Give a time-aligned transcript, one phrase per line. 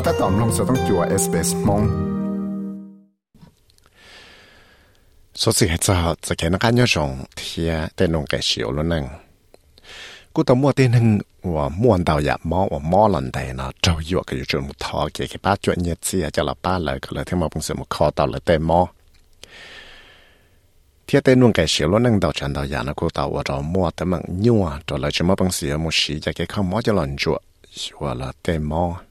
[0.00, 1.82] ก็ถ้าตอมลงจะต้องจัวเอสเปสมง
[5.40, 5.82] สุดสิเหตุ
[6.26, 9.04] จะแค่นักการยอชงเทียแต่นงแกเฉียวแล้วนั่ง
[10.34, 11.06] กูต้องมัวเต้นหนึ่ง
[11.54, 18.80] ว่าม่วนดาวอยากมอว่าม้อหลันแต่นะเจ้าหยวกอยู่จนมุทอเกี่ยกับป้าจวนเยียเสียจะละป้าเลยก็เลยที่มาปุ่งเสือมุคอต่อเลยเต้มอ
[21.04, 27.36] เทียเต้นวงแกเฉียวแล้วนั่งดาวจันดาวยานะกูต่อว่าเรามัวแต่มันยั่วตัวเลยจะมาปุ่งเสือมุชีจะแกเข้าม้อจะหล่นจว
[27.82, 29.07] ชัวละเต้มอ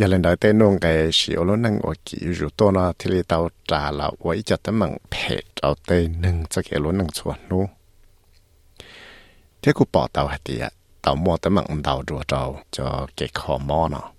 [0.00, 0.78] giờ lên đợi tên nông
[1.12, 4.56] xíu nó năng ở kỹ rủ to nó thì lấy tàu trả là với cho
[4.56, 7.66] tấm mạng phê tàu tên nâng cái lúa nâng chuẩn luôn
[9.62, 10.70] thế cũng bỏ tàu hết đi ạ
[11.02, 14.12] tàu tấm mạng tàu rùa trâu cho cái khó nó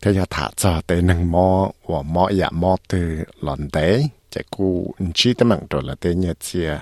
[0.00, 4.44] thế giờ thả cho tên nâng mò và mò dạ mò từ lòn tế chạy
[4.50, 6.78] cụ chỉ tấm mạng rồi là tên nhà chia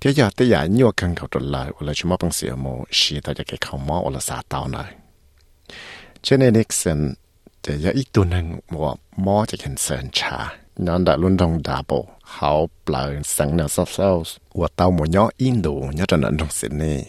[0.00, 3.20] thế giờ tới giờ nhiều cầu rồi lại là chúng mò bằng xíu mò xí
[3.20, 4.94] tao cái khó mò là xả tàu này
[6.23, 7.13] cho nên Nixon
[7.63, 10.49] thì giờ ít tuần nâng mò mò chỉ cần sơn trà
[10.87, 11.91] นั่นได้ลุนตรงดาบ
[12.29, 12.51] เขา
[12.85, 16.99] ปล่อยสังเนสเซลส์ว่าเตาหมูย่ออินโดย่อจะนั่นตรงสินี่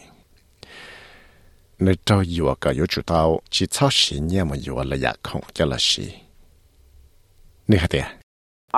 [1.83, 3.21] ในเจ้าอยู่ก็อยู่จุดเตา
[3.55, 6.07] จีเช่าสีเนี่ยมันอยู่ระยะของจะละสี
[7.71, 8.07] นี่ค่ะเดีย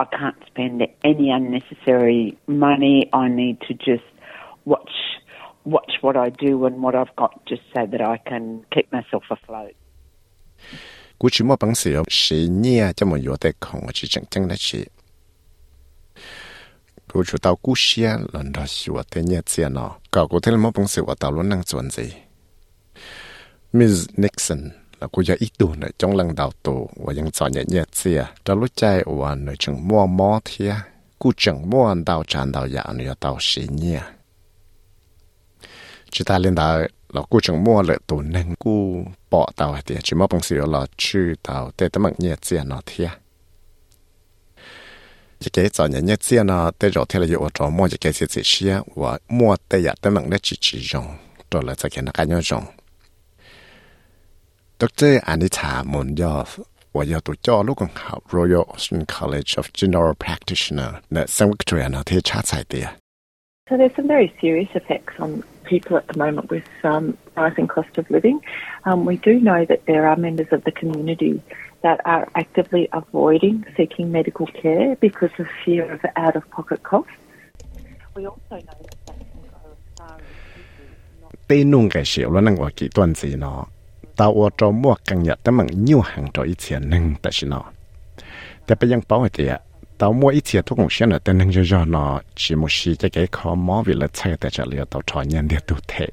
[0.02, 0.76] I can't spend
[1.10, 2.96] any unnecessary money.
[3.22, 4.08] I need to just
[4.64, 4.94] watch
[5.74, 9.24] watch what I do and what I've got just so that I can keep myself
[9.36, 9.74] afloat.
[11.17, 14.89] 估计莫本事有十年，这么有在看我去真正的去。
[17.13, 19.95] 我就到故乡，轮到是我的日子呢。
[20.09, 22.07] 搞过天莫本事，我到了能转子。
[23.73, 27.63] Miss Nixon là cô giờ ít tuổi nữa trong lần đầu tù và ยัง chọn nhẹ
[27.67, 30.75] nhẹ xìa đó lúc chạy và nữa chừng mua mò thia
[31.19, 34.01] cô chừng mua anh đào tràn đào dạ nữa đào xì nhẹ
[36.11, 36.87] chúng ta lên đào
[37.17, 38.75] เรากูจังมั่วเลยตัวนึงกู
[39.31, 43.09] ปอเตาเตียชิมอปังสิเราหลอชื่อเตาแต่ตะมักเนี่ยเสียนอเทีย
[45.41, 51.05] จะเกจอนเนี่ยเสียนอแต่เราเทเลยอยู่จอมั่วจะเกเสียเสียว่ามั่วแต่อยากตะมักได้จิจิจง
[51.49, 52.63] ตัวเลยจะเกนักกันยอจง
[54.79, 56.49] ดรอานิชามนยอฟ
[56.95, 62.87] ว่าอยากตัวจ่อลูกของเขา Royal Austrian College of General Practitioner ในสังวิกตอเรียนอเทียชาติสายเตีย
[63.69, 67.97] So there's some very serious effects on people at the moment with um, rising cost
[67.97, 68.41] of living.
[68.85, 71.41] Um, we do know that there are members of the community
[71.81, 77.11] that are actively avoiding seeking medical care because of fear of out-of-pocket costs.
[78.15, 79.17] We also know that that
[89.97, 92.95] tao mua ít tiền thuốc cũng xem là tên hình cho nó chỉ một xí
[92.95, 95.83] cái cái khó mó vì là chạy tại trả liệu tao trò nhận được tụt
[95.87, 96.07] thế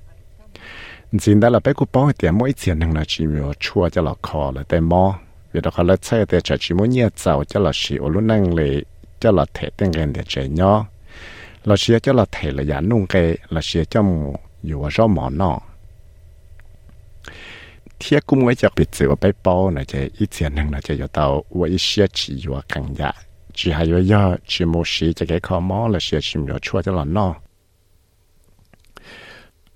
[1.20, 3.88] chính đó là bé cụ bảo tiền mua ít tiền hình là chỉ mua chua
[3.88, 5.18] cho là khó là tên mó
[5.52, 8.08] vì đó khó là chạy tại trả chỉ mua nhiều cháu cho là xí ô
[8.08, 8.82] lúc năng lệ
[9.20, 10.86] cho là thể tên gần để chạy nhỏ
[11.64, 14.88] là xí cho là thể là giả nung cái là xí cho mù dù ở
[14.92, 15.60] rõ mỏ nọ
[17.98, 20.80] thiết cũng mới cho biết chữ ở bé bảo là chạy ít tiền nên là
[20.80, 23.12] chạy cho tao với ít xí chỉ dù ở càng giả
[23.54, 26.58] chỉ hay yo yo chỉ một sĩ chỉ cái khó mò là sẽ chỉ nhỏ
[26.62, 27.34] chua cho là nó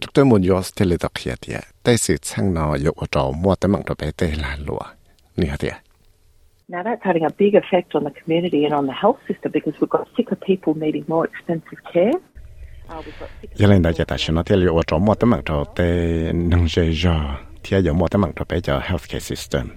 [0.01, 3.07] chúng tôi muốn yo thì lấy đặc hiệu thì tại sự sang nó yo ở
[3.11, 4.83] chỗ mua tấm mạng đồ bé tê là lụa
[5.37, 5.69] nửa thì
[6.69, 9.81] Now that's having a big effect on the community and on the health system because
[9.81, 12.13] we've got sicker people needing more expensive care.
[13.55, 15.65] Giờ lên đại gia tài sản nó theo liệu ở chỗ mua tấm mạng đồ
[15.77, 15.85] tê
[16.33, 17.21] nâng dây giờ
[17.63, 19.69] thì giờ mua tấm mạng đồ bé cho healthcare system.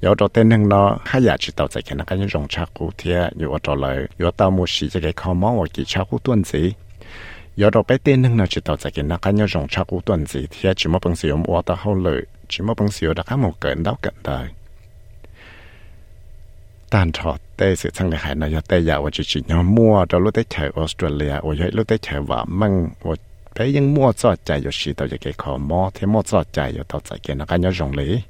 [0.00, 6.04] 有到tên năng nó hai nhà chỉ tàu chạy cái nó cái rong cha cũ thì有到来有到某时这个靠毛我给cha
[6.04, 6.74] cũ tuần gì
[7.54, 10.88] 有到被tên năng nó chỉ tàu chạy cái nó cái rong cha cũ tuần gì thì chỉ
[10.88, 14.48] một bằng sự用我到后来只một bằng sự đã cái một cái đau cận đời
[16.88, 23.16] 但朝对是成了海呢，要对呀，我就只要摸到路得去 Australia，我要路得去话问我。
[23.54, 28.22] 俾应摸咗仔有时到一个靠摸，睇摸咗仔有到仔嘅那个有用理。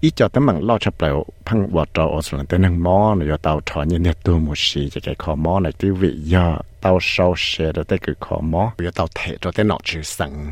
[0.00, 1.12] ít cho tấm bằng lo chập lại
[1.44, 4.38] phăng bỏ trò ở sườn tên hàng mò này giờ tàu trò như nét tu
[4.38, 7.98] một xì chỉ cái khó mò này tiêu vị giờ tàu sâu xe rồi tới
[7.98, 10.50] cái khó mò giờ tàu thể cho tới nọ chữ sẵn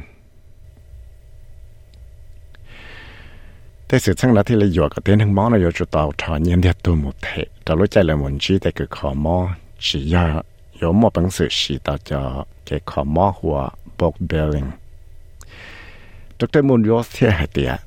[3.88, 6.12] thế sự chăng là thì lấy giờ cái tên hàng mò này giờ chụp tàu
[6.18, 9.12] trò như nét tu một thể trò lối chạy là một chi tới cái khó
[9.12, 10.42] mò chỉ giờ
[10.80, 13.68] có một bằng sự xì tàu cho cái khó mò của
[13.98, 14.70] Bob Belling.
[16.38, 16.58] Dr.
[16.58, 17.80] Munoz thì hãy tiệt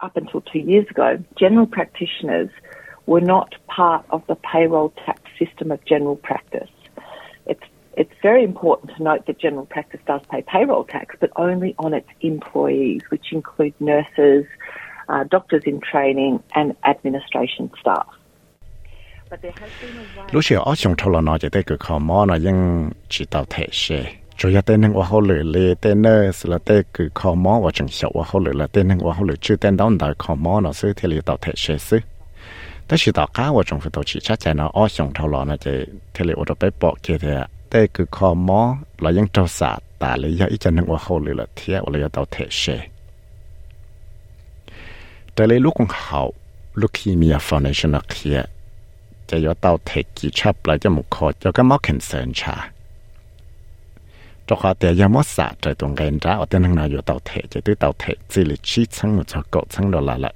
[0.00, 2.50] Up until two years ago, general practitioners
[3.06, 6.68] were not part of the payroll tax system of general practice.
[7.46, 7.62] It's
[7.96, 11.94] it's very important to note that general practice does pay payroll tax, but only on
[11.94, 14.44] its employees, which include nurses,
[15.08, 18.15] uh, doctors in training, and administration staff.
[20.32, 23.24] lúc xưa ở trong thâu là nó chỉ tới cửa khó mò nó nhưng chỉ
[23.24, 24.12] tạo thể xe.
[24.38, 27.34] Cho yếu tên năng của họ lửa lê tên nơ sự là tên cửa khó
[27.34, 29.76] mò và chẳng sợ của họ lửa là tên năng của họ lửa chưa tên
[29.76, 31.98] đóng đại khó mò nó sư thì lì tạo thể xe sư
[32.88, 35.28] ta chỉ tạo cá và trong phải tổ chỉ chắc chắn nó ở trong thâu
[35.28, 35.70] là nó chỉ
[36.14, 37.48] thì lì ở đó bé bỏ kia thì à.
[37.70, 40.98] tên cửa khó mò là những trâu xạ tả lý do ít chân năng của
[41.00, 42.86] họ lửa là thiệt và lì tạo thể xe.
[45.36, 46.34] Trở lấy lúc còn hậu
[46.74, 48.55] Leukemia Foundation เคลีย
[49.27, 52.69] 就要到贴几辑嚟就冇可，就咁冇 concern 查。
[54.47, 60.31] 做下啲有冇啥在同人家，我哋能拿要到贴就对到贴，这里七层我就九层到来啦。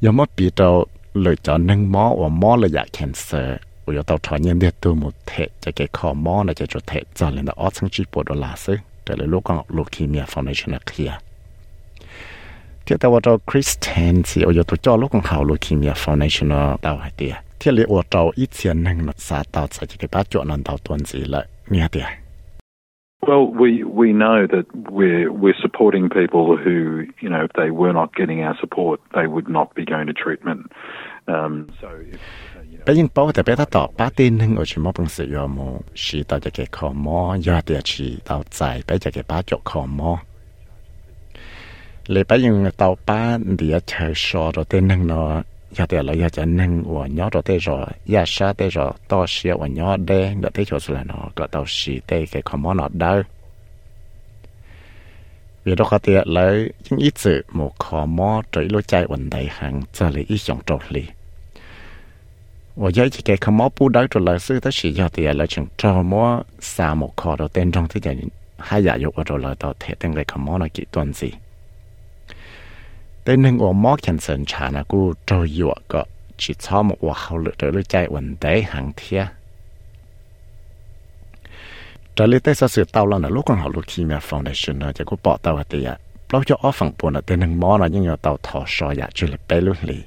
[0.00, 0.86] 有冇比到？
[1.14, 3.56] lựa chọn nâng mó và mó là dạ cancer
[3.86, 6.66] và yo tàu thoại nhân địa tu một thể cho cái khó mó là cho
[6.66, 8.76] cho thể cho lên đó ở sang chỉ bộ đồ là sư
[9.06, 11.12] để là lúc con leukemia foundation là kia
[12.86, 16.76] thì tao vào Christian thì ở yo tụ cho lúc con học leukemia foundation nó
[16.82, 20.09] tao hay tiệt thì là ở tàu ít tiền nâng nó sa tao sẽ cái
[20.11, 21.87] bát chỗ nó tao tuần gì lại nghe
[23.27, 27.93] Well, we, we know that we're, we're supporting people who, you know, if they were
[27.93, 30.61] not getting our support, they would not be going to treatment.
[31.27, 32.19] Um, so if,
[32.87, 35.33] bây giờ bảo thì bây giờ tỏ ba tin hưng ở trên một bằng sự
[35.33, 39.11] yo mù chỉ tao cho cái khó mò do địa chỉ tao giải bây giờ
[39.13, 40.17] cái ba chỗ khó mò
[42.07, 45.41] lấy bây giờ tao ba địa chơi sò rồi tên hưng nó
[45.75, 47.77] ya te la ya chan nang wo nyo to te ro
[48.13, 51.47] ya sha te ro to sia wo nyo de de te cho sula no ka
[51.47, 53.23] to si te ke komo no da
[55.67, 59.29] vì đó có thể lấy những ít sự, một khó mò trời lối chạy vận
[59.29, 61.03] đại hàng, cho lấy ít dòng trộn lì.
[62.75, 65.23] Và giấy chỉ cái khó mò bù đáy trộn lại sư tới sĩ do thì
[65.23, 68.17] là chừng trò mò xa một khó đầu tên trong thế giới,
[68.57, 69.55] hai giả dục và trộn lại
[69.99, 71.31] tên cái khó mò là kỹ tuần gì
[73.27, 76.03] tên nên ổ mó khen sơn trà nà cú trâu dụa cọ,
[76.37, 76.53] chỉ
[76.83, 79.25] một ổ hậu lực trở lưu chạy ổn tế hàng thia.
[82.15, 85.05] Trở lưu tế sở sự tàu là lúc còn hậu lực khi foundation nà chạy
[85.05, 85.93] cú bỏ tàu hả tìa.
[86.31, 88.91] Lâu cho ổ phẳng buồn nà tên nên mó nà nhưng nhờ tàu thọ sò
[88.91, 89.97] dạ chú lực bế lưu lì.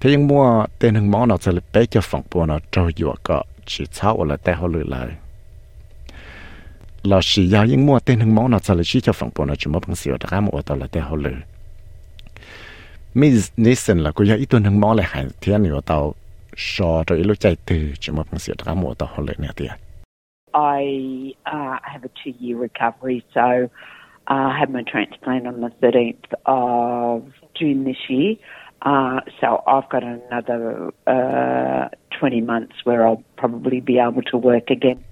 [0.00, 3.42] Thế mua tên nên mó nà chạy lực cho phẳng buồn nà trâu dụa cọ,
[3.66, 5.08] chỉ cho ổ lực tế lực lời
[7.06, 9.44] là chỉ giao những mua tên hưng máu nào sẽ là chỉ cho phòng bùa
[9.44, 11.34] nào chỉ mua bằng xíu đã mua tao là tay họ lười
[13.14, 16.14] Miss Nissen là cô giáo ít tuần hưng máu lại hành thiên nhiều tao
[16.56, 19.48] so rồi lúc chạy từ chỉ mua bằng xíu đã mua tao họ lười nè
[19.56, 19.72] tiền
[20.56, 23.68] I uh, have a two year recovery, so
[24.26, 27.24] uh, I had my transplant on the 13th of
[27.54, 28.36] June this year.
[28.80, 31.88] Uh, so I've got another uh,
[32.18, 35.04] 20 months where I'll probably be able to work again.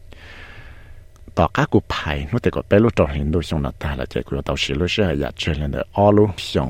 [1.38, 6.70] ต่อก้ากูไผ่นู่นแต่ก็ไปรู้ตัวเห็นดูชงนาตาละเจ้ากูตัวสิรู้เชื่ออยากเจอเลยเนออลูชง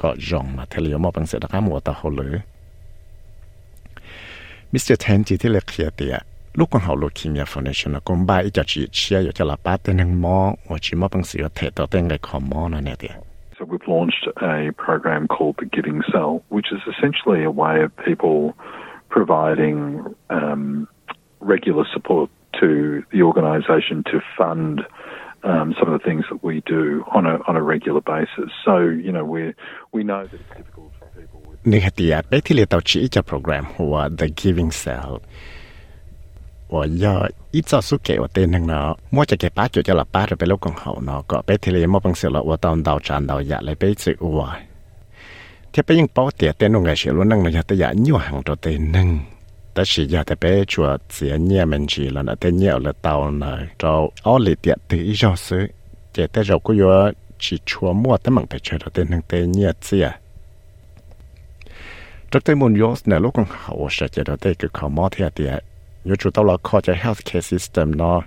[0.00, 2.38] ก็ยองมาเทลียมอบังเสดก้ามัวตาเขาเลย
[4.72, 6.16] มิสเตอร์แทนจีที่เล็กเขียเตีย
[6.58, 10.38] ลูกของเขาลูกคิมยาฟอนเนชั่นก็บ้าอีจะจีเชียอยู่จะละป้าเต้นหนึ่งมอ
[10.68, 13.14] ว่าจีมอบังเสียเทตัวเต้นไงขอมอนะเนี่ยเตีย
[13.56, 14.24] So we've launched
[14.56, 18.38] a program called the Giving Cell, which is essentially a way of people
[19.16, 19.76] providing
[20.38, 20.88] um,
[21.52, 24.81] regular support to the organisation to fund
[25.43, 28.49] um, some of the things that we do on a on a regular basis.
[28.65, 29.53] So you know we
[29.93, 31.39] we know that it's difficult for people.
[31.47, 31.63] With...
[31.63, 35.21] Nihati at beti le tau chi icha program hua the giving cell.
[36.73, 37.15] ว่าย่อ
[37.53, 44.59] อีจอสุเกวเตนึงเนาะมัวจะเก็บป้าจุดจะหลับป้าหรือไปลูกของเขาเนาะก็ไปทะเลมัวบังเสือละว่าตอนดาวจานดาวยะเลยไปซื้ออวย
[45.69, 49.09] เทียบไปยังเป้าเตียเตนงไงเสียล้วนนั่งเลยจะแต่ยะยั่วหังตัวเตนึง
[49.74, 53.92] แต่สิอย่าแต่ไปชัวเสียเนี่ยมันจีแล้วนะแต่เนี่ยเลยเตาเลยเรา
[54.22, 55.64] เอาเลยเตียตีอีจอซื้อ
[56.12, 56.90] เจแต่เราก็อยู่
[57.42, 60.08] chỉ chua muaแต่มันไปเจอตัวเต้นนั่งเต้นเนี่ยเสีย
[62.30, 65.52] จากเต้นมุนยอสเนี่ยลูกของเขาเสียเจตัวเต้คือเขามอเทียเตีย
[66.06, 68.18] อยู่จุดตลอดข้อจะ healthcare system เนาะ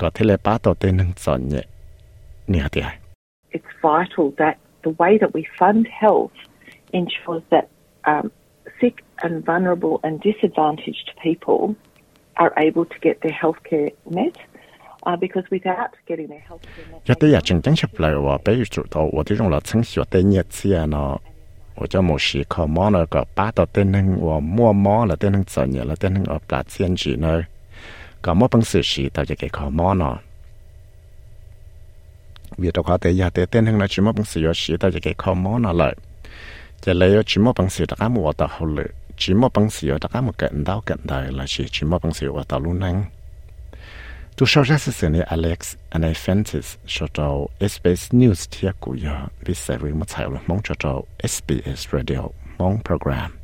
[0.00, 1.66] ก็ที่เลยป้าตัวเต้นหนึ่งสอนเนี่ย
[2.50, 2.88] เนี่ยเดีย
[3.56, 4.54] It's vital that
[4.86, 6.36] the way that we fund health
[7.00, 7.66] ensures that
[8.10, 8.35] um, sick
[9.23, 11.75] and vulnerable and disadvantaged people
[12.37, 14.35] are able to get their healthcare met.
[17.07, 19.59] ya te ya chen chang shap lai wa pe chu to wa ti rong la
[19.59, 21.19] chang xio te nie chi ya no
[21.77, 25.05] wo cha mo shi kho mo na ka pa to te nang wa mo mo
[25.05, 27.33] la te nang cha nye la te nang op la chien ji no
[28.21, 30.11] ka mo pang se shi ta ya ke kho mo no
[32.59, 34.77] vi to ka te ya te te nang na chi mo pang se yo shi
[34.81, 35.87] ta ya ke kho mo na la
[36.83, 38.85] cha le yo chi mo pang se ta ka mo ta ho le
[39.17, 42.03] chỉ một bằng xíu tất cả một cận đau cận đời là chỉ chỉ một
[42.03, 43.05] bằng xíu ở tàu luôn năng
[44.37, 45.75] tu sau ra sự sự này, Alex.
[45.89, 49.27] Anh Francis, cho tàu SBS News thiệt của giờ.
[49.45, 52.21] Vì sẽ với một thảo luôn mong cho tàu SBS Radio,
[52.57, 53.37] mong program.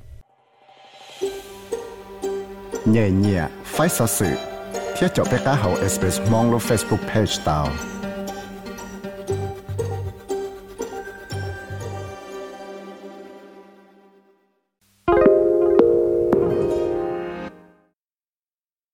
[2.85, 4.25] Nhẹ nhẹ, phải sao sự
[4.97, 7.92] thiết cho bé cá hậu SBS mong lo Facebook page tàu.